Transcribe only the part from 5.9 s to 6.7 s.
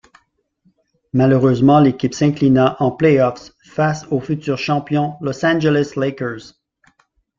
Lakers.